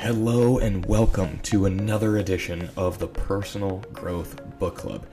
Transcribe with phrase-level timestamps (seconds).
[0.00, 5.04] Hello and welcome to another edition of the Personal Growth Book Club.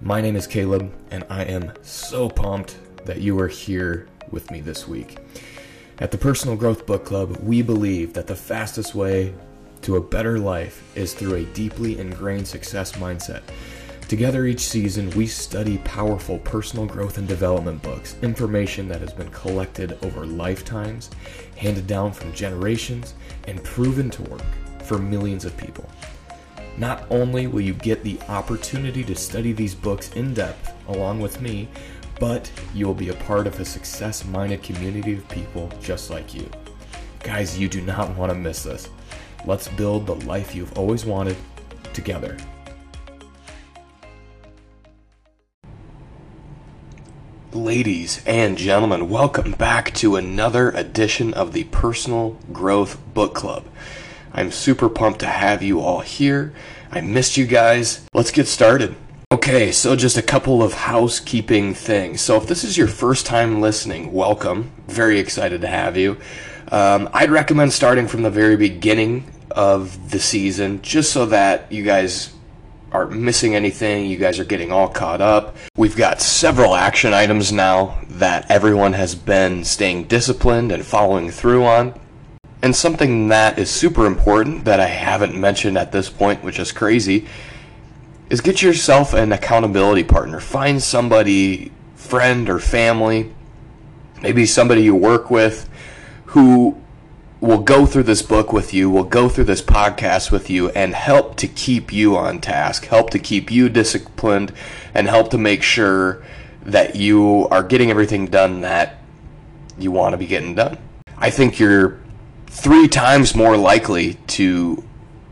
[0.00, 4.62] My name is Caleb, and I am so pumped that you are here with me
[4.62, 5.18] this week.
[5.98, 9.34] At the Personal Growth Book Club, we believe that the fastest way
[9.82, 13.42] to a better life is through a deeply ingrained success mindset.
[14.08, 19.30] Together each season, we study powerful personal growth and development books, information that has been
[19.30, 21.10] collected over lifetimes,
[21.56, 23.14] handed down from generations,
[23.48, 24.42] and proven to work
[24.82, 25.88] for millions of people.
[26.76, 31.40] Not only will you get the opportunity to study these books in depth along with
[31.40, 31.68] me,
[32.20, 36.34] but you will be a part of a success minded community of people just like
[36.34, 36.48] you.
[37.22, 38.88] Guys, you do not want to miss this.
[39.46, 41.36] Let's build the life you've always wanted
[41.94, 42.36] together.
[47.54, 53.64] Ladies and gentlemen, welcome back to another edition of the Personal Growth Book Club.
[54.32, 56.52] I'm super pumped to have you all here.
[56.90, 58.04] I missed you guys.
[58.12, 58.96] Let's get started.
[59.30, 62.20] Okay, so just a couple of housekeeping things.
[62.20, 64.72] So, if this is your first time listening, welcome.
[64.88, 66.16] Very excited to have you.
[66.72, 71.84] Um, I'd recommend starting from the very beginning of the season just so that you
[71.84, 72.33] guys
[72.94, 74.06] aren't missing anything.
[74.06, 75.56] You guys are getting all caught up.
[75.76, 81.64] We've got several action items now that everyone has been staying disciplined and following through
[81.64, 82.00] on.
[82.62, 86.70] And something that is super important that I haven't mentioned at this point, which is
[86.70, 87.26] crazy,
[88.30, 90.38] is get yourself an accountability partner.
[90.38, 93.34] Find somebody, friend or family,
[94.22, 95.68] maybe somebody you work with,
[96.26, 96.80] who
[97.44, 100.94] will go through this book with you, will go through this podcast with you, and
[100.94, 104.50] help to keep you on task, help to keep you disciplined,
[104.94, 106.24] and help to make sure
[106.62, 108.96] that you are getting everything done that
[109.78, 110.78] you want to be getting done.
[111.18, 112.00] I think you're
[112.46, 114.82] three times more likely to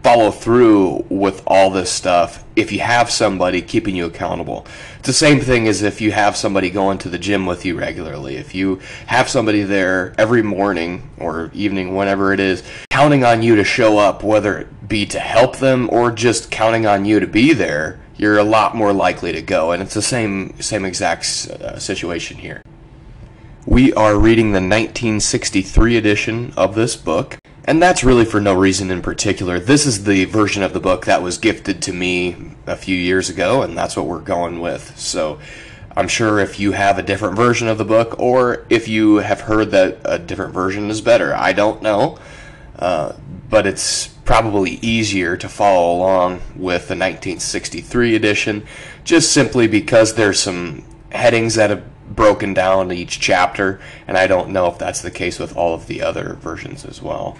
[0.03, 4.67] follow through with all this stuff if you have somebody keeping you accountable.
[4.98, 7.79] It's the same thing as if you have somebody going to the gym with you
[7.79, 8.36] regularly.
[8.36, 13.57] If you have somebody there every morning or evening, whenever it is, counting on you
[13.57, 17.27] to show up, whether it be to help them or just counting on you to
[17.27, 19.73] be there, you're a lot more likely to go.
[19.73, 22.62] And it's the same same exact uh, situation here.
[23.64, 27.39] We are reading the 1963 edition of this book.
[27.64, 29.61] And that's really for no reason in particular.
[29.61, 33.30] This is the version of the book that was gifted to me a few years
[33.30, 34.98] ago, and that's what we're going with.
[34.98, 35.39] So
[35.96, 39.42] I'm sure if you have a different version of the book, or if you have
[39.42, 42.18] heard that a different version is better, I don't know.
[42.77, 43.12] Uh,
[43.48, 48.67] but it's probably easier to follow along with the 1963 edition,
[49.05, 51.84] just simply because there's some headings that have
[52.17, 55.86] broken down each chapter, and I don't know if that's the case with all of
[55.86, 57.39] the other versions as well.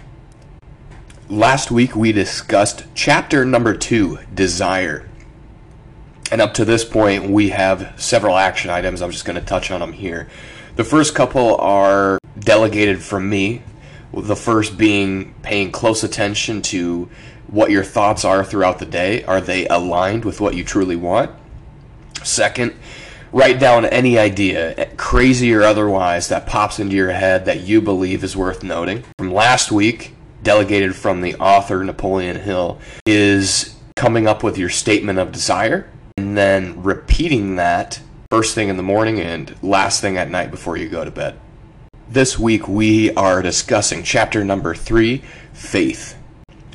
[1.33, 5.09] Last week we discussed chapter number two, Desire.
[6.31, 9.01] And up to this point, we have several action items.
[9.01, 10.29] I'm just going to touch on them here.
[10.77, 13.63] The first couple are delegated from me.
[14.13, 17.09] The first being paying close attention to
[17.47, 19.25] what your thoughts are throughout the day.
[19.25, 21.31] Are they aligned with what you truly want?
[22.23, 22.75] Second,
[23.33, 27.81] write down any idea, eh, crazy or otherwise, that pops into your head that you
[27.81, 29.05] believe is worth noting.
[29.17, 35.19] From last week, delegated from the author Napoleon Hill is coming up with your statement
[35.19, 40.31] of desire and then repeating that first thing in the morning and last thing at
[40.31, 41.39] night before you go to bed.
[42.09, 46.17] This week we are discussing chapter number three faith.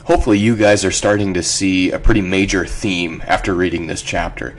[0.06, 4.58] Hopefully, you guys are starting to see a pretty major theme after reading this chapter.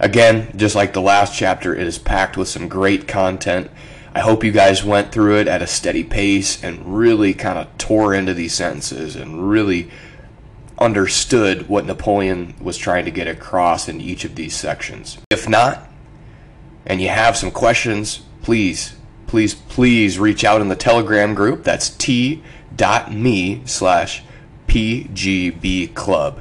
[0.00, 3.70] Again, just like the last chapter, it is packed with some great content
[4.18, 7.78] I hope you guys went through it at a steady pace and really kind of
[7.78, 9.92] tore into these sentences and really
[10.76, 15.18] understood what Napoleon was trying to get across in each of these sections.
[15.30, 15.88] If not,
[16.84, 18.96] and you have some questions, please,
[19.28, 21.62] please, please reach out in the Telegram group.
[21.62, 24.24] That's t.me slash
[24.66, 26.40] pgb club.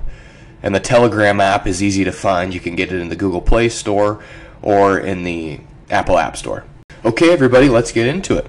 [0.64, 2.56] And the Telegram app is easy to find.
[2.56, 4.24] You can get it in the Google Play Store
[4.64, 5.60] or in the
[5.92, 6.66] Apple App Store.
[7.06, 8.48] Okay, everybody, let's get into it.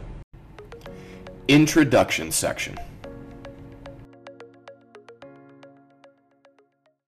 [1.49, 2.79] Introduction section.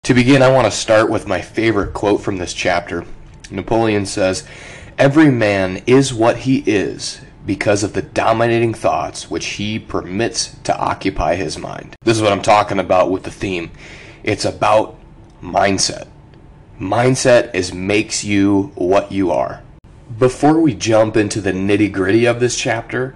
[0.02, 3.06] To begin, I want to start with my favorite quote from this chapter.
[3.50, 4.46] Napoleon says,
[4.98, 10.76] Every man is what he is because of the dominating thoughts which he permits to
[10.76, 11.96] occupy his mind.
[12.02, 13.70] This is what I'm talking about with the theme.
[14.22, 14.98] It's about
[15.42, 16.06] mindset.
[16.78, 19.62] Mindset is makes you what you are.
[20.18, 23.14] Before we jump into the nitty gritty of this chapter,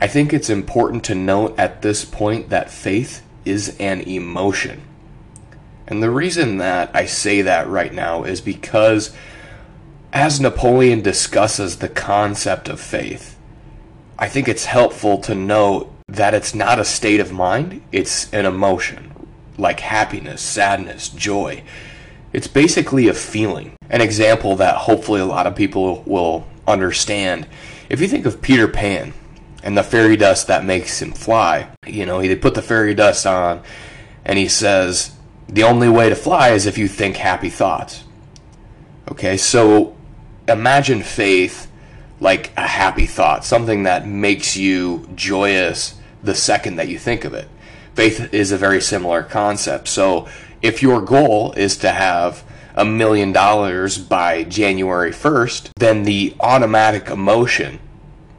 [0.00, 4.82] I think it's important to note at this point that faith is an emotion.
[5.86, 9.14] And the reason that I say that right now is because
[10.12, 13.38] as Napoleon discusses the concept of faith,
[14.18, 18.46] I think it's helpful to note that it's not a state of mind, it's an
[18.46, 19.12] emotion,
[19.56, 21.62] like happiness, sadness, joy.
[22.32, 23.74] It's basically a feeling.
[23.90, 27.46] An example that hopefully a lot of people will understand.
[27.88, 29.12] If you think of Peter Pan
[29.62, 33.26] and the fairy dust that makes him fly, you know, he put the fairy dust
[33.26, 33.62] on
[34.24, 35.14] and he says,
[35.48, 38.04] the only way to fly is if you think happy thoughts.
[39.10, 39.94] Okay, so
[40.48, 41.70] imagine faith
[42.20, 47.34] like a happy thought, something that makes you joyous the second that you think of
[47.34, 47.48] it.
[47.94, 49.88] Faith is a very similar concept.
[49.88, 50.28] So
[50.62, 52.44] if your goal is to have
[52.74, 57.78] a million dollars by January 1st, then the automatic emotion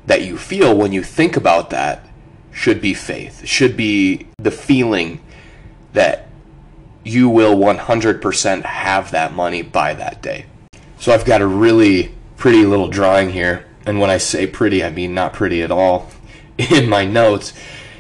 [0.06, 2.06] that you feel when you think about that
[2.52, 5.22] should be faith, should be the feeling
[5.94, 6.28] that
[7.04, 10.46] you will 100% have that money by that day.
[11.00, 13.66] So I've got a really pretty little drawing here.
[13.86, 16.10] And when I say pretty, I mean not pretty at all
[16.58, 17.54] in my notes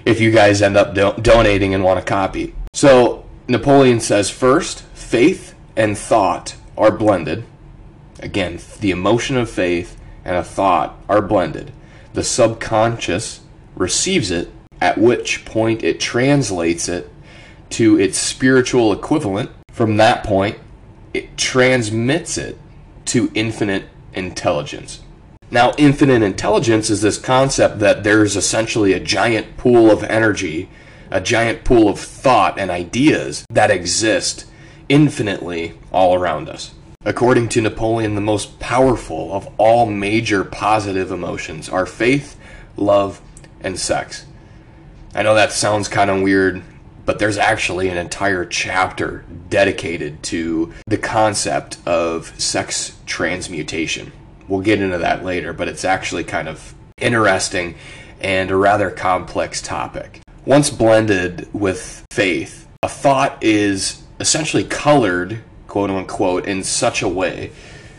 [0.05, 2.55] if you guys end up do- donating and want a copy.
[2.73, 7.43] So Napoleon says first, faith and thought are blended.
[8.19, 11.71] Again, the emotion of faith and a thought are blended.
[12.13, 13.41] The subconscious
[13.75, 14.49] receives it,
[14.79, 17.09] at which point it translates it
[17.71, 19.49] to its spiritual equivalent.
[19.71, 20.57] From that point,
[21.13, 22.57] it transmits it
[23.05, 25.01] to infinite intelligence.
[25.51, 30.69] Now, infinite intelligence is this concept that there's essentially a giant pool of energy,
[31.11, 34.45] a giant pool of thought and ideas that exist
[34.89, 36.73] infinitely all around us.
[37.05, 42.39] According to Napoleon, the most powerful of all major positive emotions are faith,
[42.77, 43.21] love,
[43.59, 44.25] and sex.
[45.13, 46.63] I know that sounds kind of weird,
[47.05, 54.13] but there's actually an entire chapter dedicated to the concept of sex transmutation.
[54.47, 57.75] We'll get into that later, but it's actually kind of interesting
[58.21, 60.22] and a rather complex topic.
[60.45, 67.49] Once blended with faith, a thought is essentially colored, quote unquote, in such a way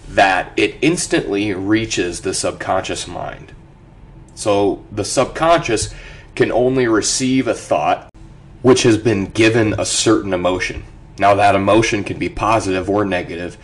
[0.09, 3.53] that it instantly reaches the subconscious mind.
[4.35, 5.95] So the subconscious
[6.35, 8.11] can only receive a thought
[8.61, 10.85] which has been given a certain emotion.
[11.19, 13.57] Now, that emotion can be positive or negative,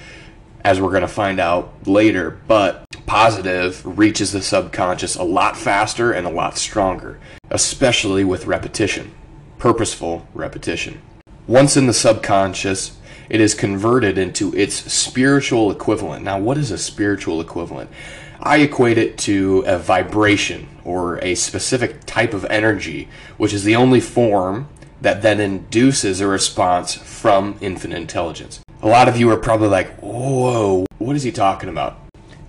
[0.65, 6.13] as we're going to find out later, but positive reaches the subconscious a lot faster
[6.13, 7.19] and a lot stronger,
[7.51, 9.13] especially with repetition,
[9.59, 11.03] purposeful repetition.
[11.49, 12.97] Once in the subconscious,
[13.29, 16.23] it is converted into its spiritual equivalent.
[16.23, 17.91] Now, what is a spiritual equivalent?
[18.39, 23.09] I equate it to a vibration or a specific type of energy,
[23.39, 24.69] which is the only form
[25.01, 28.61] that then induces a response from infinite intelligence.
[28.83, 32.01] A lot of you are probably like, whoa, what is he talking about?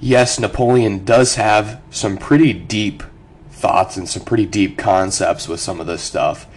[0.03, 3.03] Yes, Napoleon does have some pretty deep
[3.51, 6.47] thoughts and some pretty deep concepts with some of this stuff.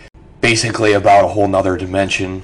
[0.41, 2.43] Basically, about a whole nother dimension,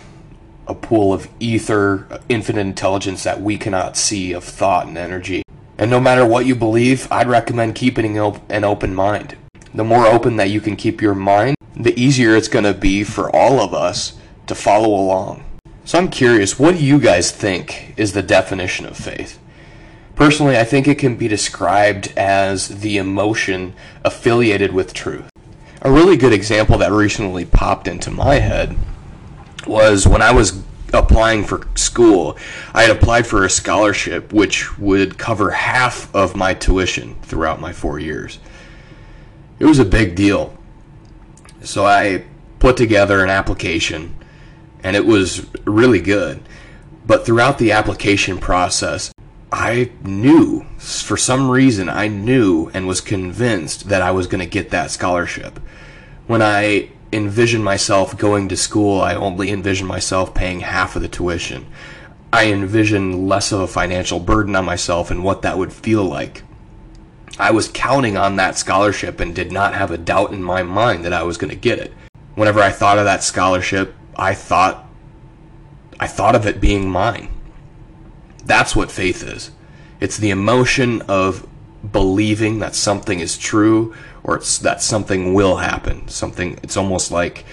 [0.67, 5.43] a pool of ether, infinite intelligence that we cannot see of thought and energy.
[5.79, 9.38] And no matter what you believe, I'd recommend keeping an open mind.
[9.73, 13.05] The more open that you can keep your mind, the easier it's going to be
[13.05, 14.19] for all of us
[14.49, 15.44] to follow along.
[15.87, 19.38] So I'm curious, what do you guys think is the definition of faith?
[20.21, 23.73] Personally, I think it can be described as the emotion
[24.05, 25.31] affiliated with truth.
[25.81, 28.77] A really good example that recently popped into my head
[29.67, 30.62] was when I was
[30.93, 32.37] applying for school,
[32.75, 37.73] I had applied for a scholarship which would cover half of my tuition throughout my
[37.73, 38.41] four years.
[39.59, 40.55] It was a big deal.
[41.62, 42.25] So I
[42.59, 44.15] put together an application
[44.83, 46.43] and it was really good.
[47.07, 49.11] But throughout the application process,
[49.61, 54.47] I knew, for some reason, I knew and was convinced that I was going to
[54.47, 55.61] get that scholarship.
[56.26, 61.09] When I envisioned myself going to school, I only envisioned myself paying half of the
[61.09, 61.67] tuition.
[62.33, 66.43] I envisioned less of a financial burden on myself and what that would feel like.
[67.38, 71.05] I was counting on that scholarship and did not have a doubt in my mind
[71.05, 71.93] that I was going to get it.
[72.35, 74.87] Whenever I thought of that scholarship, I thought
[76.00, 77.29] I thought of it being mine.
[78.44, 79.50] That's what faith is.
[80.00, 81.47] It's the emotion of
[81.92, 86.09] believing that something is true or it's that something will happen.
[86.09, 87.44] Something it's almost like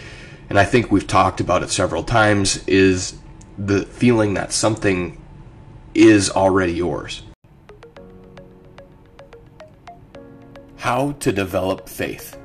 [0.49, 3.15] and I think we've talked about it several times is
[3.57, 5.21] the feeling that something
[5.93, 7.23] is already yours.
[10.77, 12.37] How to develop faith.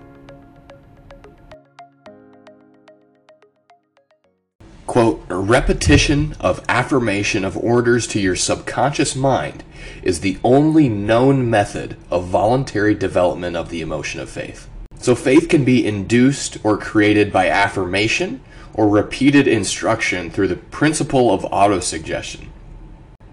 [4.86, 9.62] Quote, repetition of affirmation of orders to your subconscious mind
[10.02, 14.68] is the only known method of voluntary development of the emotion of faith.
[14.98, 18.40] So faith can be induced or created by affirmation
[18.74, 22.48] or repeated instruction through the principle of autosuggestion.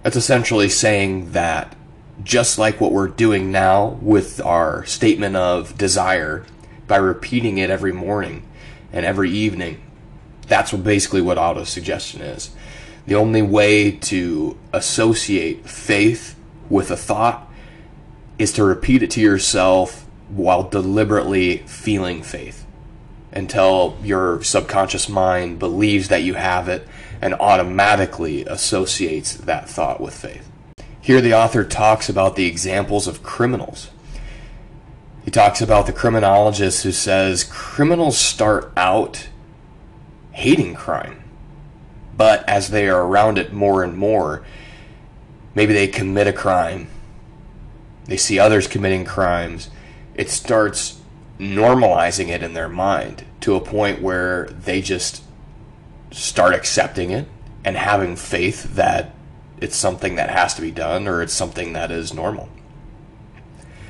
[0.03, 1.75] That's essentially saying that
[2.23, 6.45] just like what we're doing now with our statement of desire
[6.87, 8.45] by repeating it every morning
[8.91, 9.81] and every evening,
[10.49, 12.51] that's what basically what autosuggestion is.
[13.07, 16.35] The only way to associate faith
[16.69, 17.47] with a thought
[18.37, 22.65] is to repeat it to yourself while deliberately feeling faith
[23.31, 26.87] until your subconscious mind believes that you have it
[27.21, 30.49] and automatically associates that thought with faith.
[31.01, 33.89] Here, the author talks about the examples of criminals.
[35.25, 39.27] He talks about the criminologist who says criminals start out
[40.39, 41.21] hating crime,
[42.15, 44.43] but as they are around it more and more,
[45.53, 46.87] maybe they commit a crime,
[48.05, 49.69] they see others committing crimes,
[50.15, 51.01] it starts
[51.37, 55.23] normalizing it in their mind to a point where they just
[56.11, 57.27] start accepting it
[57.65, 59.13] and having faith that
[59.59, 62.49] it's something that has to be done or it's something that is normal.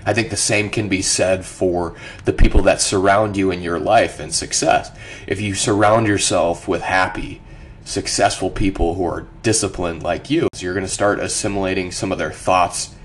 [0.05, 3.79] I think the same can be said for the people that surround you in your
[3.79, 4.91] life and success.
[5.27, 7.41] If you surround yourself with happy,
[7.83, 12.17] successful people who are disciplined like you, so you're going to start assimilating some of
[12.17, 12.95] their thoughts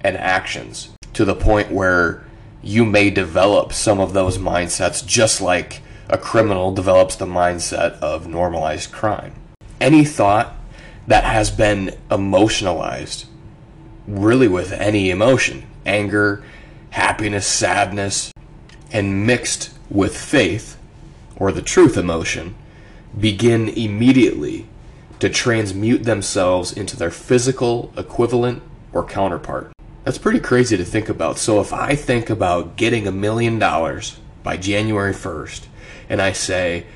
[0.00, 2.24] and actions to the point where
[2.62, 8.26] you may develop some of those mindsets just like a criminal develops the mindset of
[8.26, 9.34] normalized crime.
[9.80, 10.54] Any thought
[11.06, 13.26] that has been emotionalized,
[14.06, 16.44] really with any emotion, anger,
[16.90, 18.32] happiness, sadness,
[18.92, 20.78] and mixed with faith,
[21.36, 22.54] or the truth emotion,
[23.18, 24.66] begin immediately
[25.18, 29.72] to transmute themselves into their physical equivalent or counterpart.
[30.04, 31.38] That's pretty crazy to think about.
[31.38, 35.66] So if I think about getting a million dollars by January 1st,
[36.08, 36.86] and I say,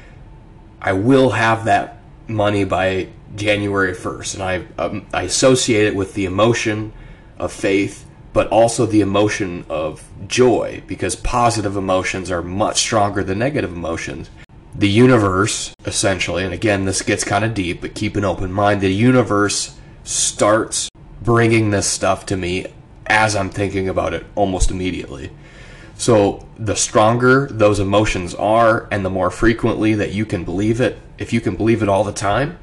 [0.81, 6.15] I will have that money by January 1st, and I, um, I associate it with
[6.15, 6.93] the emotion
[7.39, 13.39] of faith, but also the emotion of joy, because positive emotions are much stronger than
[13.39, 14.31] negative emotions.
[14.75, 18.81] The universe, essentially, and again, this gets kind of deep, but keep an open mind,
[18.81, 20.89] the universe starts
[21.21, 22.67] bringing this stuff to me
[23.07, 25.31] as I'm thinking about it almost immediately.
[25.95, 30.99] So the stronger those emotions are, and the more frequently that you can believe it,
[31.19, 32.59] if you can believe it all the time,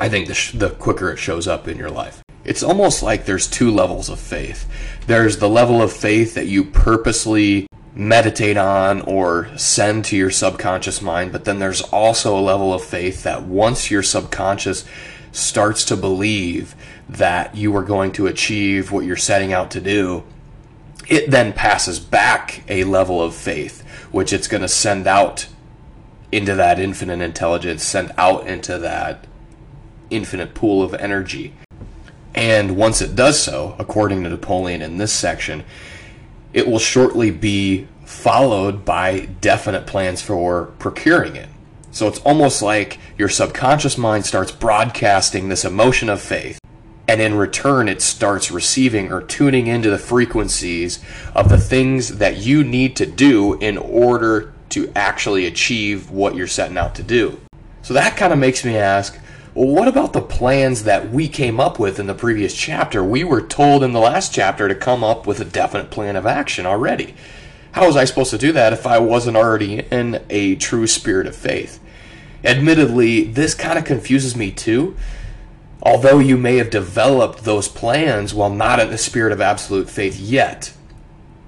[0.00, 2.22] I think the, sh- the quicker it shows up in your life.
[2.44, 4.68] It's almost like there's two levels of faith.
[5.06, 11.02] There's the level of faith that you purposely meditate on or send to your subconscious
[11.02, 14.84] mind, but then there's also a level of faith that once your subconscious
[15.32, 16.74] starts to believe
[17.08, 20.22] that you are going to achieve what you're setting out to do,
[21.08, 23.82] it then passes back a level of faith,
[24.12, 25.48] which it's going to send out
[26.32, 29.26] into that infinite intelligence, send out into that
[30.10, 31.52] infinite pool of energy.
[32.34, 35.64] And once it does so, according to Napoleon in this section,
[36.52, 41.48] it will shortly be followed by definite plans for procuring it.
[41.92, 46.60] So it's almost like your subconscious mind starts broadcasting this emotion of faith
[47.10, 51.00] and in return it starts receiving or tuning into the frequencies
[51.34, 56.46] of the things that you need to do in order to actually achieve what you're
[56.46, 57.40] setting out to do.
[57.82, 59.18] So that kind of makes me ask,
[59.60, 63.04] well, what about the plans that we came up with in the previous chapter?
[63.04, 66.24] We were told in the last chapter to come up with a definite plan of
[66.24, 67.14] action already.
[67.72, 71.26] How was I supposed to do that if I wasn't already in a true spirit
[71.26, 71.78] of faith?
[72.42, 74.96] Admittedly, this kind of confuses me too
[75.82, 80.18] although you may have developed those plans while not in the spirit of absolute faith
[80.18, 80.74] yet,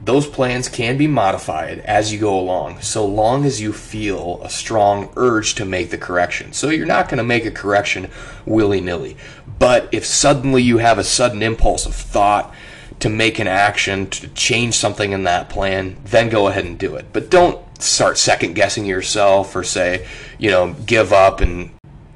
[0.05, 4.51] those plans can be modified as you go along, so long as you feel a
[4.51, 6.53] strong urge to make the correction.
[6.53, 8.11] So you're not going to make a correction
[8.45, 9.17] willy nilly.
[9.59, 12.53] But if suddenly you have a sudden impulse of thought
[12.99, 16.97] to make an action, to change something in that plan, then go ahead and do
[16.97, 17.07] it.
[17.13, 20.07] But don't start second guessing yourself or say,
[20.39, 21.71] you know, give up and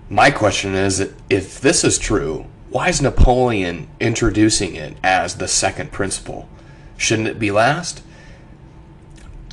[0.09, 5.91] my question is if this is true, why is Napoleon introducing it as the second
[5.91, 6.49] principle?
[6.97, 8.03] Shouldn't it be last?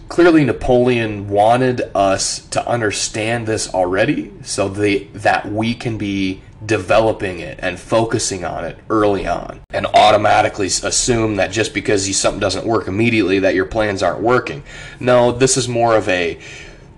[0.09, 7.39] Clearly, Napoleon wanted us to understand this already so the, that we can be developing
[7.39, 12.65] it and focusing on it early on and automatically assume that just because something doesn't
[12.65, 14.63] work immediately that your plans aren't working.
[14.99, 16.39] No, this is more of a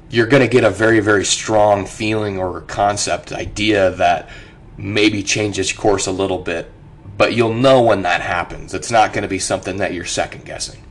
[0.09, 4.29] you're going to get a very, very strong feeling or concept idea that
[4.77, 6.71] maybe changes course a little bit,
[7.17, 8.73] but you'll know when that happens.
[8.73, 10.81] It's not going to be something that you're second guessing.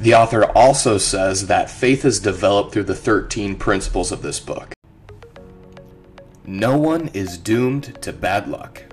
[0.00, 4.72] The author also says that faith is developed through the 13 principles of this book.
[6.46, 8.84] No one is doomed to bad luck.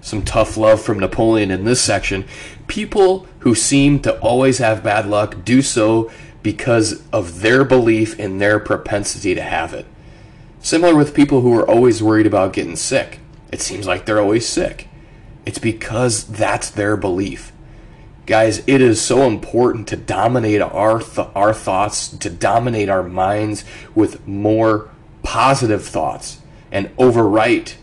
[0.00, 2.24] Some tough love from Napoleon in this section.
[2.66, 6.10] People who seem to always have bad luck do so
[6.42, 9.86] because of their belief in their propensity to have it.
[10.60, 13.18] Similar with people who are always worried about getting sick.
[13.50, 14.88] It seems like they're always sick.
[15.46, 17.52] It's because that's their belief.
[18.26, 23.64] Guys, it is so important to dominate our th- our thoughts, to dominate our minds
[23.94, 24.90] with more
[25.22, 26.40] positive thoughts
[26.70, 27.74] and overwrite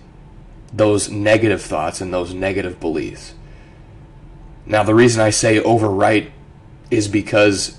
[0.72, 3.34] those negative thoughts and those negative beliefs.
[4.66, 6.30] Now, the reason I say overwrite
[6.92, 7.78] is because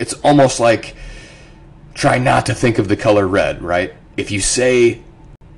[0.00, 0.94] it's almost like
[1.94, 3.94] try not to think of the color red, right?
[4.16, 5.02] If you say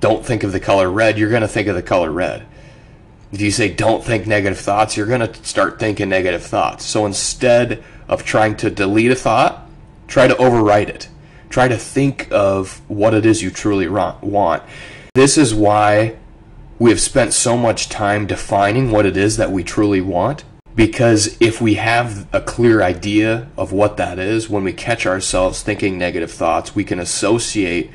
[0.00, 2.46] don't think of the color red, you're going to think of the color red.
[3.32, 6.84] If you say don't think negative thoughts, you're going to start thinking negative thoughts.
[6.84, 9.66] So instead of trying to delete a thought,
[10.06, 11.08] try to overwrite it.
[11.48, 14.62] Try to think of what it is you truly want.
[15.14, 16.16] This is why
[16.78, 20.44] we have spent so much time defining what it is that we truly want.
[20.76, 25.62] Because if we have a clear idea of what that is, when we catch ourselves
[25.62, 27.90] thinking negative thoughts, we can associate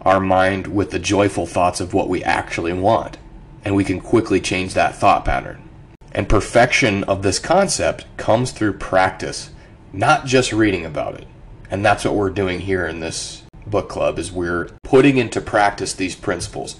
[0.00, 3.18] our mind with the joyful thoughts of what we actually want
[3.64, 5.68] and we can quickly change that thought pattern.
[6.10, 9.50] And perfection of this concept comes through practice,
[9.92, 11.26] not just reading about it.
[11.70, 15.94] And that's what we're doing here in this book club is we're putting into practice
[15.94, 16.76] these principles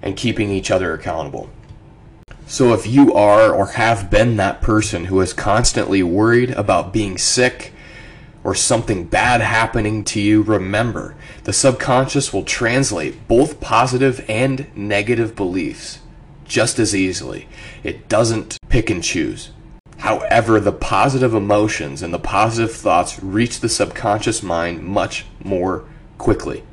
[0.00, 1.50] and keeping each other accountable.
[2.48, 7.18] So if you are or have been that person who is constantly worried about being
[7.18, 7.72] sick,
[8.42, 15.36] or something bad happening to you, remember the subconscious will translate both positive and negative
[15.36, 15.98] beliefs
[16.46, 17.46] just as easily.
[17.82, 19.50] It doesn't pick and choose.
[19.98, 25.84] However, the positive emotions and the positive thoughts reach the subconscious mind much more
[26.16, 26.64] quickly.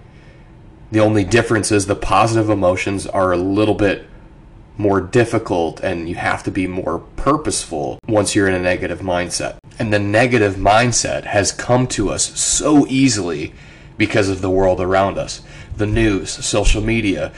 [0.92, 4.08] The only difference is the positive emotions are a little bit
[4.78, 9.58] more difficult and you have to be more purposeful once you're in a negative mindset.
[9.80, 13.54] And the negative mindset has come to us so easily
[13.98, 15.42] because of the world around us
[15.78, 17.34] the news, social media,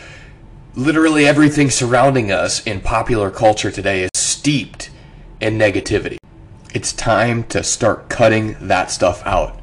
[0.76, 4.92] literally everything surrounding us in popular culture today is steeped
[5.42, 6.18] in negativity.
[6.74, 9.60] It's time to start cutting that stuff out.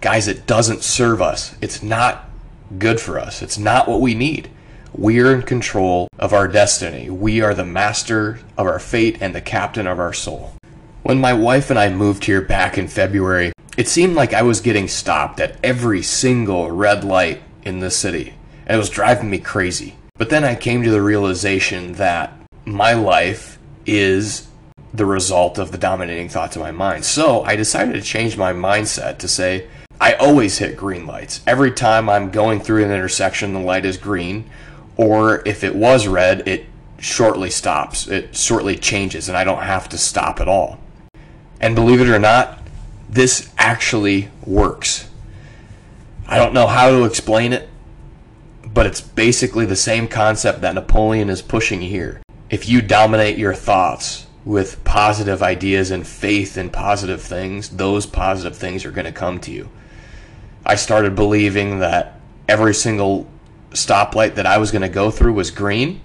[0.00, 1.54] Guys, it doesn't serve us.
[1.60, 2.30] It's not
[2.78, 3.42] good for us.
[3.42, 4.50] It's not what we need.
[4.94, 7.08] We're in control of our destiny.
[7.08, 10.52] We are the master of our fate and the captain of our soul.
[11.02, 14.60] When my wife and I moved here back in February, it seemed like I was
[14.60, 18.34] getting stopped at every single red light in the city,
[18.66, 19.96] and it was driving me crazy.
[20.18, 24.46] But then I came to the realization that my life is
[24.92, 27.06] the result of the dominating thoughts of my mind.
[27.06, 31.40] So I decided to change my mindset to say, I always hit green lights.
[31.46, 34.50] Every time I'm going through an intersection, the light is green
[34.96, 36.66] or if it was red, it
[36.98, 38.06] shortly stops.
[38.06, 40.78] It shortly changes, and I don't have to stop at all.
[41.60, 42.58] And believe it or not,
[43.08, 45.08] this actually works.
[46.26, 47.68] I don't know how to explain it,
[48.72, 52.22] but it's basically the same concept that Napoleon is pushing here.
[52.50, 58.56] If you dominate your thoughts with positive ideas and faith in positive things, those positive
[58.56, 59.68] things are going to come to you.
[60.64, 63.28] I started believing that every single
[63.70, 66.00] stoplight that I was going to go through was green,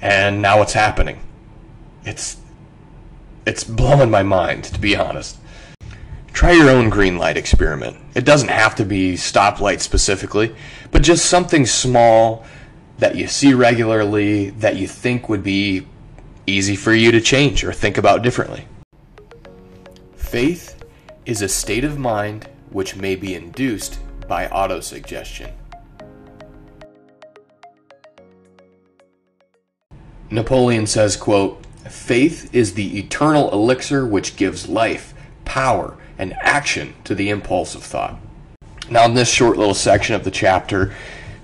[0.00, 1.20] and now it's happening.
[2.04, 2.38] It's
[3.46, 5.38] it's blowing my mind, to be honest.
[6.32, 7.96] Try your own green light experiment.
[8.14, 10.54] It doesn't have to be stoplight specifically,
[10.90, 12.44] but just something small
[12.98, 15.86] that you see regularly that you think would be
[16.46, 18.66] easy for you to change or think about differently.
[20.14, 20.82] Faith
[21.26, 23.98] is a state of mind which may be induced
[24.28, 25.52] by autosuggestion.
[30.30, 35.12] Napoleon says, quote, Faith is the eternal elixir which gives life,
[35.44, 38.16] power, and action to the impulse of thought.
[38.88, 40.94] Now, in this short little section of the chapter,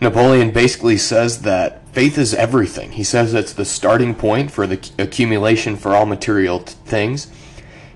[0.00, 2.92] Napoleon basically says that faith is everything.
[2.92, 7.28] He says it's the starting point for the accumulation for all material things.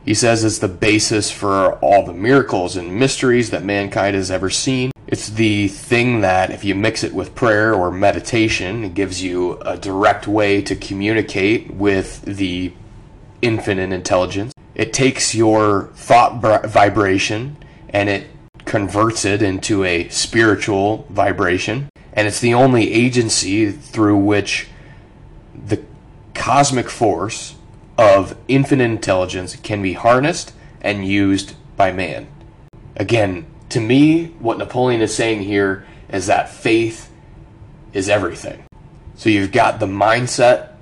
[0.05, 4.49] He says it's the basis for all the miracles and mysteries that mankind has ever
[4.49, 4.91] seen.
[5.11, 9.59] It's the thing that, if you mix it with prayer or meditation, it gives you
[9.63, 12.73] a direct way to communicate with the
[13.43, 14.53] infinite intelligence.
[14.77, 17.57] It takes your thought vibration
[17.89, 18.29] and it
[18.65, 21.89] converts it into a spiritual vibration.
[22.13, 24.69] And it's the only agency through which
[25.67, 25.83] the
[26.35, 27.57] cosmic force
[27.99, 32.29] of infinite intelligence can be harnessed and used by man.
[32.95, 37.11] Again, to me, what Napoleon is saying here is that faith
[37.93, 38.65] is everything.
[39.15, 40.73] So you've got the mindset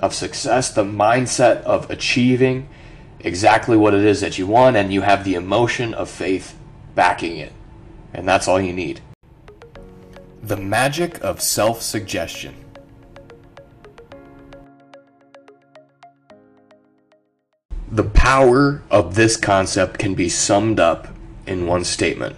[0.00, 2.68] of success, the mindset of achieving
[3.20, 6.58] exactly what it is that you want, and you have the emotion of faith
[6.94, 7.52] backing it.
[8.14, 9.00] And that's all you need.
[10.42, 12.54] The magic of self suggestion.
[17.90, 21.08] The power of this concept can be summed up
[21.46, 22.36] in one statement.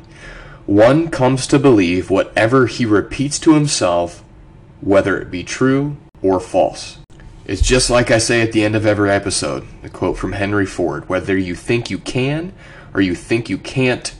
[0.66, 4.24] One comes to believe whatever he repeats to himself,
[4.80, 6.98] whether it be true or false.
[7.44, 10.64] It's just like I say at the end of every episode, a quote from Henry
[10.64, 12.54] Ford whether you think you can
[12.94, 14.14] or you think you can't,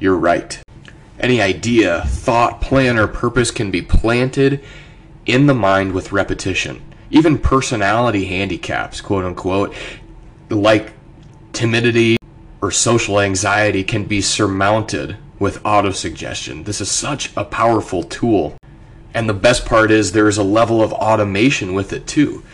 [0.00, 0.60] you're right.
[1.20, 4.64] Any idea, thought, plan, or purpose can be planted
[5.26, 6.82] in the mind with repetition.
[7.10, 9.74] Even personality handicaps, quote unquote,
[10.48, 10.94] like
[11.52, 12.16] timidity
[12.62, 16.64] or social anxiety can be surmounted with autosuggestion.
[16.64, 18.56] This is such a powerful tool.
[19.14, 22.44] And the best part is there is a level of automation with it too.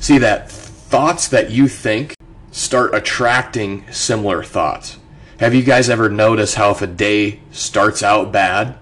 [0.00, 2.14] See that thoughts that you think
[2.50, 4.98] start attracting similar thoughts.
[5.38, 8.78] Have you guys ever noticed how if a day starts out bad,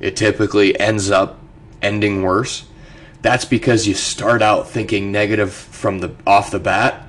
[0.00, 1.38] it typically ends up
[1.82, 2.66] ending worse?
[3.20, 7.07] That's because you start out thinking negative from the off the bat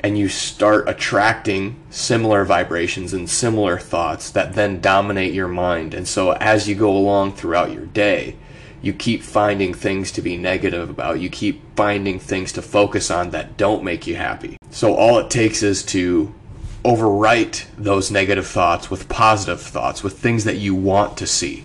[0.00, 5.94] and you start attracting similar vibrations and similar thoughts that then dominate your mind.
[5.94, 8.36] And so as you go along throughout your day,
[8.80, 11.20] you keep finding things to be negative about.
[11.20, 14.56] You keep finding things to focus on that don't make you happy.
[14.70, 16.32] So all it takes is to
[16.84, 21.64] overwrite those negative thoughts with positive thoughts, with things that you want to see.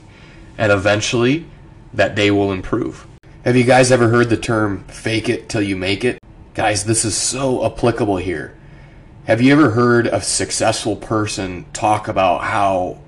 [0.58, 1.46] And eventually,
[1.94, 3.06] that day will improve.
[3.46, 6.18] Have you guys ever heard the term fake it till you make it?
[6.54, 8.56] Guys, this is so applicable here.
[9.26, 13.00] Have you ever heard a successful person talk about how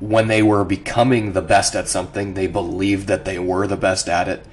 [0.00, 4.08] when they were becoming the best at something, they believed that they were the best
[4.08, 4.46] at it?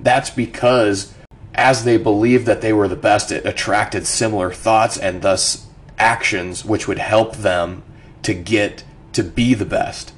[0.00, 1.14] That's because
[1.54, 6.64] as they believed that they were the best, it attracted similar thoughts and thus actions
[6.64, 7.84] which would help them
[8.22, 10.12] to get to be the best.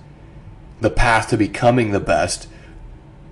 [0.81, 2.49] The path to becoming the best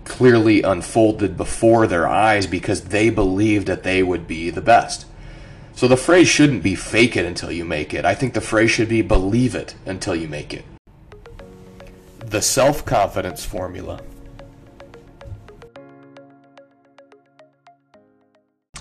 [0.09, 5.07] clearly unfolded before their eyes because they believed that they would be the best.
[5.75, 8.05] So the phrase shouldn't be fake it until you make it.
[8.05, 10.64] I think the phrase should be believe it until you make it.
[12.18, 14.01] The self confidence formula.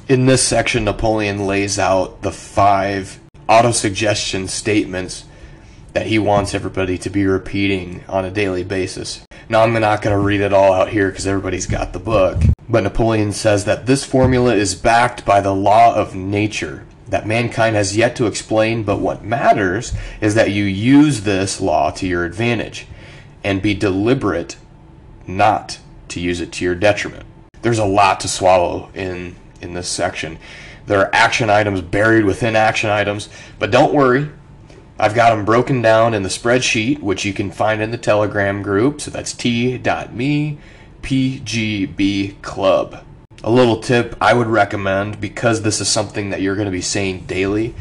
[0.08, 5.26] In this section, Napoleon lays out the five autosuggestion statements
[5.98, 9.26] that he wants everybody to be repeating on a daily basis.
[9.50, 12.40] Now, I'm not going to read it all out here because everybody's got the book.
[12.70, 17.76] But Napoleon says that this formula is backed by the law of nature that mankind
[17.76, 22.26] has yet to explain, but what matters is that you use this law to your
[22.26, 22.86] advantage
[23.44, 24.56] and be deliberate
[25.26, 25.80] not
[26.10, 27.26] to use it to your detriment.
[27.64, 30.38] There's a lot to swallow in in this section.
[30.86, 34.30] There are action items buried within action items, but don't worry,
[35.00, 38.64] I've got them broken down in the spreadsheet, which you can find in the Telegram
[38.64, 39.00] group.
[39.00, 40.58] So that's t.me
[41.02, 43.04] PGB Club.
[43.44, 46.82] A little tip I would recommend because this is something that you're going to be
[46.82, 47.76] saying daily,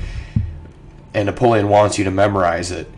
[1.15, 2.91] and Napoleon wants you to memorize it.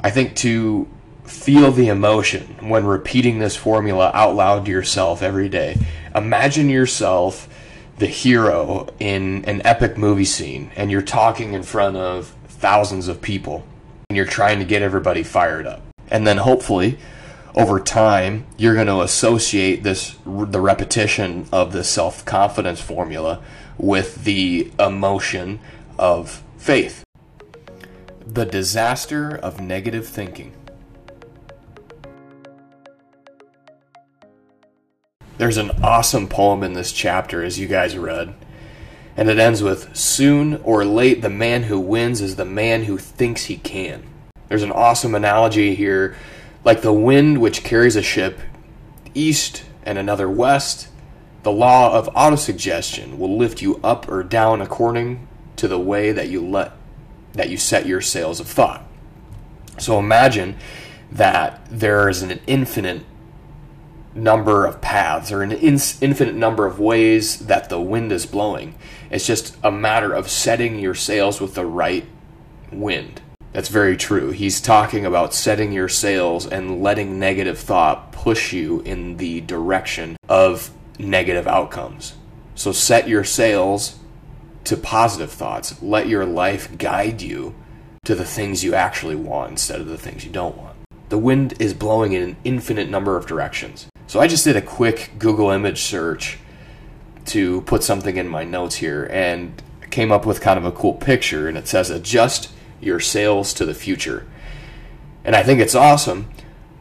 [0.00, 0.88] I think to
[1.24, 5.76] feel the emotion when repeating this formula out loud to yourself every day.
[6.14, 7.48] Imagine yourself
[7.98, 13.22] the hero in an epic movie scene, and you're talking in front of thousands of
[13.22, 13.64] people
[14.08, 15.82] and you're trying to get everybody fired up.
[16.08, 16.98] And then hopefully
[17.54, 23.42] over time you're going to associate this the repetition of the self-confidence formula
[23.78, 25.60] with the emotion
[25.98, 27.04] of faith.
[28.26, 30.52] The disaster of negative thinking.
[35.38, 38.34] There's an awesome poem in this chapter, as you guys read,
[39.16, 42.98] and it ends with Soon or late, the man who wins is the man who
[42.98, 44.02] thinks he can.
[44.48, 46.16] There's an awesome analogy here
[46.64, 48.38] like the wind which carries a ship
[49.14, 50.88] east and another west.
[51.42, 55.26] The law of autosuggestion will lift you up or down according
[55.56, 56.72] to the way that you let
[57.32, 58.82] that you set your sails of thought.
[59.78, 60.56] So imagine
[61.12, 63.04] that there is an infinite
[64.16, 68.74] number of paths or an in- infinite number of ways that the wind is blowing.
[69.10, 72.06] It's just a matter of setting your sails with the right
[72.72, 73.20] wind.
[73.52, 74.30] That's very true.
[74.30, 80.16] He's talking about setting your sails and letting negative thought push you in the direction
[80.28, 82.14] of negative outcomes.
[82.54, 83.98] So set your sails
[84.64, 85.80] to positive thoughts.
[85.82, 87.54] Let your life guide you
[88.04, 90.76] to the things you actually want instead of the things you don't want.
[91.08, 93.86] The wind is blowing in an infinite number of directions.
[94.06, 96.38] So I just did a quick Google image search
[97.26, 100.94] to put something in my notes here and came up with kind of a cool
[100.94, 104.26] picture and it says adjust your sails to the future.
[105.24, 106.30] And I think it's awesome,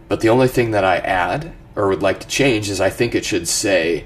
[0.08, 3.16] but the only thing that I add or would like to change is I think
[3.16, 4.06] it should say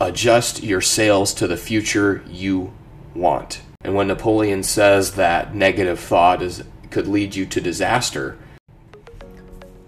[0.00, 2.72] adjust your sails to the future you
[3.14, 3.60] want.
[3.82, 8.38] And when Napoleon says that negative thought is could lead you to disaster,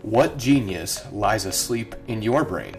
[0.04, 2.76] what genius lies asleep in your brain?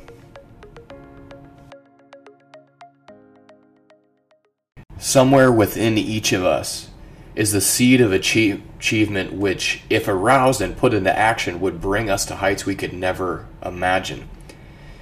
[5.00, 6.90] Somewhere within each of us
[7.34, 12.12] is the seed of achieve, achievement which, if aroused and put into action, would bring
[12.12, 14.30] us to heights we could never imagine.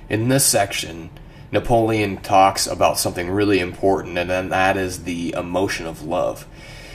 [0.07, 1.09] In this section,
[1.51, 6.47] Napoleon talks about something really important, and then that is the emotion of love.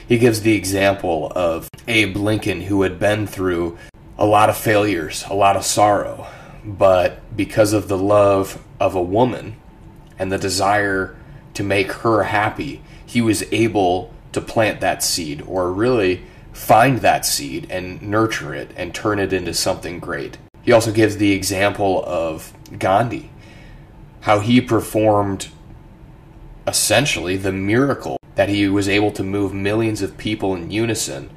[0.09, 3.77] He gives the example of Abe Lincoln, who had been through
[4.19, 6.27] a lot of failures, a lot of sorrow,
[6.65, 9.57] but because of the love of a woman
[10.19, 11.17] and the desire
[11.55, 17.25] to make her happy, he was able to plant that seed or really find that
[17.25, 20.37] seed and nurture it and turn it into something great.
[20.63, 23.31] He also gives the example of Gandhi,
[24.23, 25.49] how he performed
[26.67, 31.31] essentially the miracle that he was able to move millions of people in unison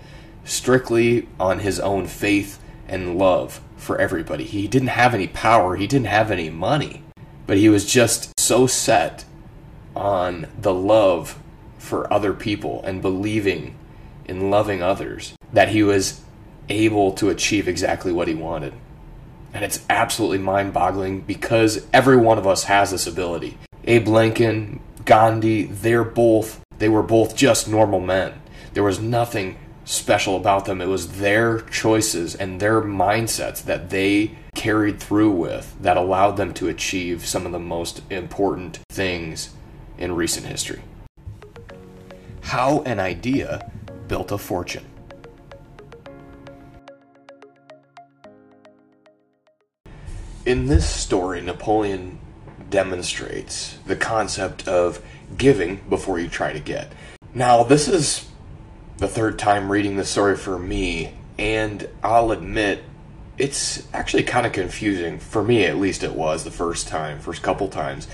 [0.44, 2.60] strictly on his own faith
[2.92, 4.44] and love for everybody.
[4.44, 7.04] He didn't have any power, he didn't have any money,
[7.48, 9.26] but he was just so set
[9.96, 11.40] on the love
[11.80, 13.76] for other people and believing
[14.26, 16.22] in loving others that he was
[16.70, 18.74] able to achieve exactly what he wanted.
[19.54, 23.58] And it's absolutely mind boggling because every one of us has this ability.
[23.86, 28.42] Abe Lincoln, Gandhi, they're both, they were both just normal men.
[28.74, 30.82] There was nothing special about them.
[30.82, 36.54] It was their choices and their mindsets that they carried through with that allowed them
[36.56, 39.52] to achieve some of the most important things
[39.98, 40.82] in recent history
[42.52, 43.72] how an idea
[44.10, 44.86] built a fortune.
[50.46, 52.20] In this story, Napoleon
[52.70, 55.02] demonstrates the concept of
[55.38, 56.92] giving before you try to get.
[57.34, 58.28] Now, this is
[59.02, 62.84] the third time reading the story for me, and I'll admit
[63.36, 65.18] it's actually kind of confusing.
[65.18, 68.08] For me, at least, it was the first time, first couple times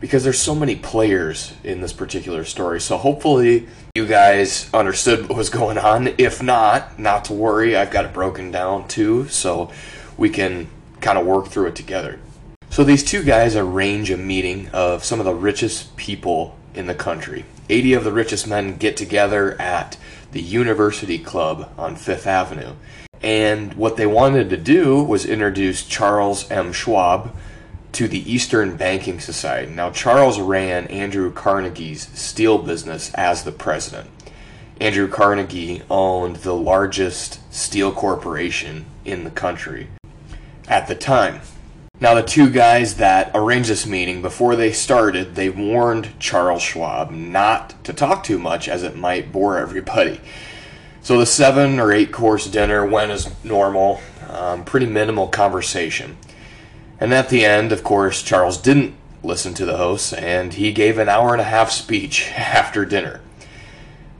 [0.00, 2.80] because there's so many players in this particular story.
[2.80, 6.08] So hopefully you guys understood what was going on.
[6.18, 9.70] If not, not to worry, I've got it broken down too, so
[10.16, 10.68] we can
[11.00, 12.18] kind of work through it together.
[12.68, 16.96] So these two guys arrange a meeting of some of the richest people in the
[16.96, 17.44] country.
[17.68, 19.96] 80 of the richest men get together at
[20.32, 22.74] the University Club on Fifth Avenue.
[23.22, 26.72] And what they wanted to do was introduce Charles M.
[26.72, 27.34] Schwab,
[27.96, 29.72] to the Eastern Banking Society.
[29.72, 34.10] Now, Charles ran Andrew Carnegie's steel business as the president.
[34.78, 39.88] Andrew Carnegie owned the largest steel corporation in the country
[40.68, 41.40] at the time.
[41.98, 47.10] Now, the two guys that arranged this meeting, before they started, they warned Charles Schwab
[47.10, 50.20] not to talk too much as it might bore everybody.
[51.00, 56.18] So the seven or eight course dinner went as normal, um, pretty minimal conversation.
[57.00, 60.98] And at the end, of course, Charles didn't listen to the host and he gave
[60.98, 63.20] an hour and a half speech after dinner.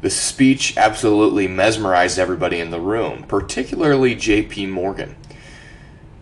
[0.00, 4.66] The speech absolutely mesmerized everybody in the room, particularly J.P.
[4.66, 5.16] Morgan,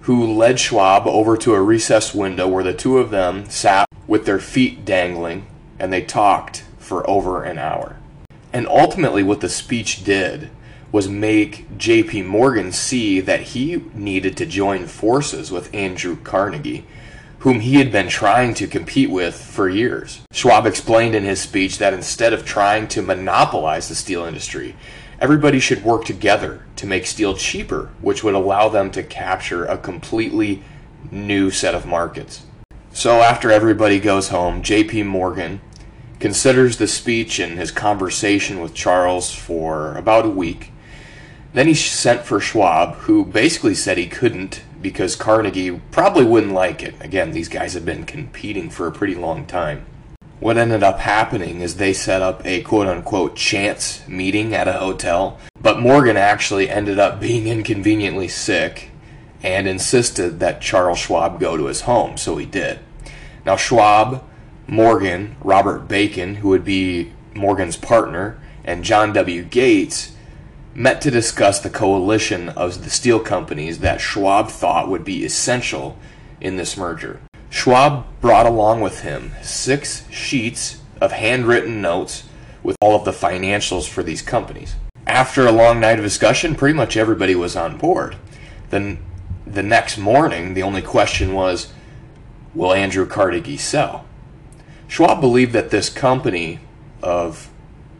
[0.05, 4.27] who led Schwab over to a recessed window where the two of them sat with
[4.27, 5.47] their feet dangling
[5.79, 7.97] and they talked for over an hour.
[8.53, 10.51] And ultimately, what the speech did
[10.93, 16.85] was make JP Morgan see that he needed to join forces with Andrew Carnegie,
[17.39, 20.21] whom he had been trying to compete with for years.
[20.33, 24.77] Schwab explained in his speech that instead of trying to monopolize the steel industry,
[25.25, 29.79] everybody should work together to make steel cheaper, which would allow them to capture a
[29.79, 30.63] completely
[31.11, 32.45] new set of markets.
[32.93, 35.63] So after everybody goes home, JP Morgan
[36.21, 40.71] considers the speech and his conversation with Charles for about a week
[41.55, 46.83] then he sent for Schwab, who basically said he couldn't because Carnegie probably wouldn't like
[46.83, 46.97] it.
[47.01, 49.87] Again, these guys have been competing for a pretty long time.
[50.41, 54.75] What ended up happening is they set up a quote unquote chance meeting at a
[54.75, 58.91] hotel, but Morgan actually ended up being inconveniently sick
[59.43, 62.81] and insisted that Charles Schwab go to his home, so he did.
[63.45, 64.25] Now, Schwab,
[64.67, 69.43] Morgan, Robert Bacon, who would be Morgan's partner, and John W.
[69.43, 70.17] Gates
[70.75, 75.99] met to discuss the coalition of the steel companies that Schwab thought would be essential
[76.41, 77.21] in this merger.
[77.55, 82.25] Schwab brought along with him six sheets of handwritten notes
[82.65, 84.75] with all of the financials for these companies.
[85.07, 88.17] After a long night of discussion, pretty much everybody was on board.
[88.71, 88.99] Then
[89.47, 91.73] the next morning, the only question was
[92.55, 94.05] will Andrew Carnegie sell?
[94.89, 96.59] Schwab believed that this company
[97.03, 97.51] of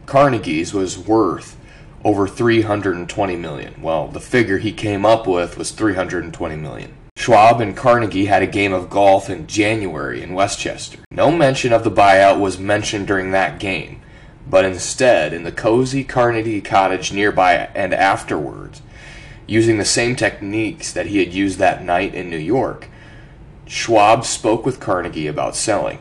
[0.05, 1.57] Carnegie's was worth
[2.03, 3.81] over 320 million.
[3.81, 6.93] Well, the figure he came up with was 320 million.
[7.25, 10.99] Schwab and Carnegie had a game of golf in January in Westchester.
[11.09, 14.01] No mention of the buyout was mentioned during that game,
[14.47, 18.83] but instead, in the cozy Carnegie cottage nearby and afterwards,
[19.47, 22.89] using the same techniques that he had used that night in New York,
[23.65, 25.97] Schwab spoke with Carnegie about selling.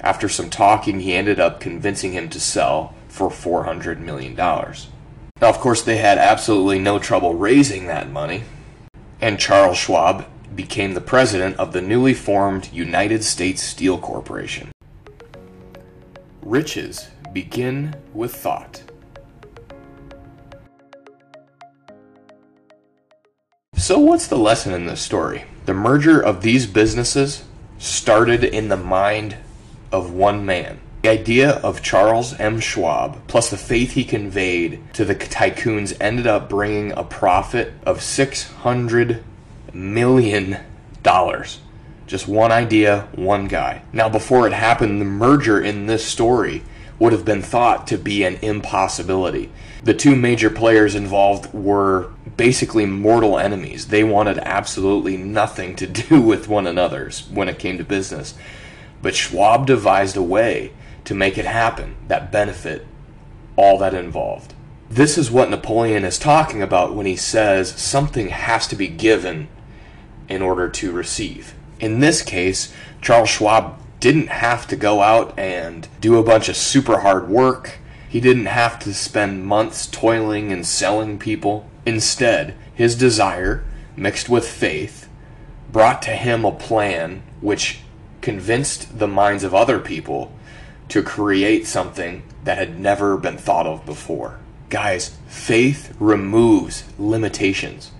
[0.00, 4.36] After some talking, he ended up convincing him to sell for $400 million.
[4.36, 8.44] Now, of course, they had absolutely no trouble raising that money,
[9.20, 14.70] and Charles Schwab became the president of the newly formed United States Steel Corporation.
[16.42, 18.82] Riches begin with thought.
[23.76, 25.44] So, what's the lesson in this story?
[25.66, 27.44] The merger of these businesses
[27.78, 29.36] started in the mind
[29.92, 30.80] of one man.
[31.04, 32.60] The idea of Charles M.
[32.60, 37.98] Schwab, plus the faith he conveyed to the tycoons, ended up bringing a profit of
[37.98, 39.22] $600
[39.74, 40.56] million.
[42.06, 43.82] Just one idea, one guy.
[43.92, 46.62] Now, before it happened, the merger in this story
[46.98, 49.52] would have been thought to be an impossibility.
[49.82, 53.88] The two major players involved were basically mortal enemies.
[53.88, 58.32] They wanted absolutely nothing to do with one another when it came to business.
[59.02, 60.72] But Schwab devised a way
[61.04, 62.86] to make it happen that benefit
[63.56, 64.54] all that involved.
[64.90, 69.48] This is what Napoleon is talking about when he says something has to be given
[70.28, 71.54] in order to receive.
[71.80, 76.56] In this case, Charles Schwab didn't have to go out and do a bunch of
[76.56, 77.78] super hard work.
[78.08, 81.68] He didn't have to spend months toiling and selling people.
[81.86, 83.64] Instead, his desire,
[83.96, 85.08] mixed with faith,
[85.72, 87.80] brought to him a plan which
[88.20, 90.32] convinced the minds of other people
[90.88, 94.38] to create something that had never been thought of before.
[94.68, 97.92] Guys, faith removes limitations.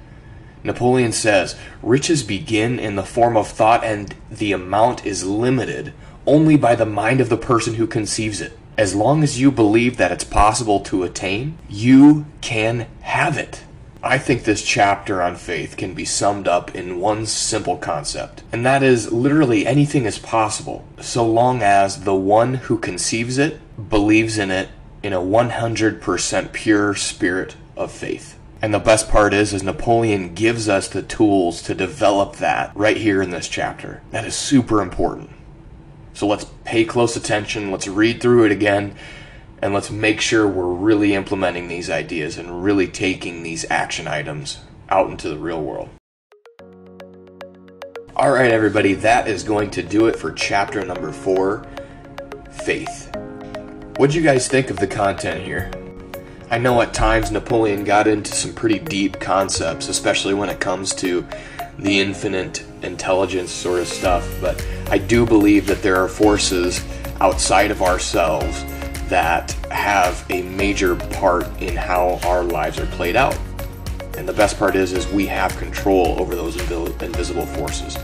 [0.62, 5.92] Napoleon says riches begin in the form of thought, and the amount is limited
[6.27, 8.59] only by the mind of the person who conceives it.
[8.77, 13.63] As long as you believe that it's possible to attain, you can have it.
[14.07, 18.64] I think this chapter on faith can be summed up in one simple concept, and
[18.67, 24.37] that is literally anything is possible so long as the one who conceives it believes
[24.37, 24.69] in it
[25.03, 28.38] in a 100% pure spirit of faith.
[28.61, 32.99] And the best part is is Napoleon gives us the tools to develop that right
[32.99, 34.03] here in this chapter.
[34.11, 35.31] That is super important.
[36.12, 38.97] So let's pay close attention, let's read through it again
[39.64, 44.59] and let's make sure we're really implementing these ideas and really taking these action items
[44.90, 45.88] out into the real world.
[48.14, 51.66] All right, everybody, that is going to do it for chapter number four
[52.53, 53.11] Faith.
[53.96, 55.70] What do you guys think of the content here?
[56.50, 60.94] I know at times Napoleon got into some pretty deep concepts, especially when it comes
[60.96, 61.27] to
[61.79, 66.85] the infinite intelligence sort of stuff, but I do believe that there are forces
[67.20, 68.62] outside of ourselves
[69.09, 73.38] that have a major part in how our lives are played out.
[74.17, 76.57] And the best part is is we have control over those
[77.03, 77.99] invisible forces.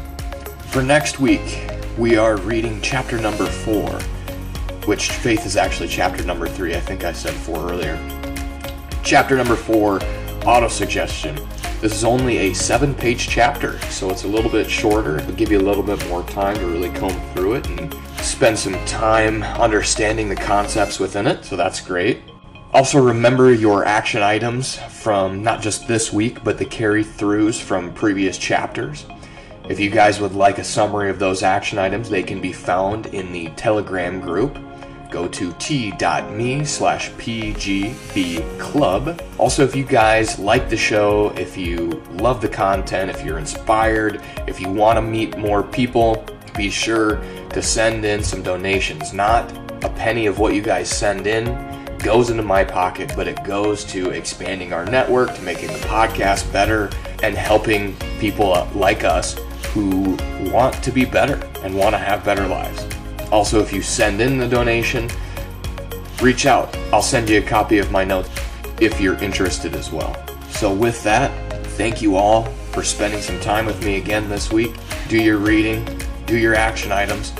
[0.66, 4.00] For next week, we are reading chapter number 4,
[4.86, 6.74] which faith is actually chapter number 3.
[6.74, 7.98] I think I said 4 earlier.
[9.02, 9.98] Chapter number 4,
[10.40, 11.38] autosuggestion.
[11.80, 15.16] This is only a seven page chapter, so it's a little bit shorter.
[15.16, 18.58] It'll give you a little bit more time to really comb through it and spend
[18.58, 22.20] some time understanding the concepts within it, so that's great.
[22.74, 27.94] Also, remember your action items from not just this week, but the carry throughs from
[27.94, 29.06] previous chapters.
[29.70, 33.06] If you guys would like a summary of those action items, they can be found
[33.06, 34.58] in the Telegram group.
[35.10, 39.20] Go to t.me slash pgb club.
[39.38, 44.22] Also, if you guys like the show, if you love the content, if you're inspired,
[44.46, 46.24] if you want to meet more people,
[46.56, 47.16] be sure
[47.50, 49.12] to send in some donations.
[49.12, 49.50] Not
[49.84, 51.44] a penny of what you guys send in
[51.98, 56.50] goes into my pocket, but it goes to expanding our network, to making the podcast
[56.52, 56.90] better,
[57.22, 59.38] and helping people like us
[59.68, 60.16] who
[60.50, 62.86] want to be better and want to have better lives.
[63.30, 65.08] Also, if you send in the donation,
[66.20, 66.76] reach out.
[66.92, 68.30] I'll send you a copy of my notes
[68.80, 70.16] if you're interested as well.
[70.50, 71.30] So, with that,
[71.68, 74.72] thank you all for spending some time with me again this week.
[75.08, 75.84] Do your reading,
[76.26, 77.32] do your action items,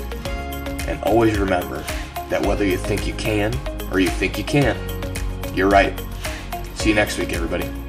[0.87, 1.83] and always remember
[2.29, 3.53] that whether you think you can
[3.91, 4.77] or you think you can't,
[5.55, 5.99] you're right.
[6.75, 7.80] See you next week, everybody.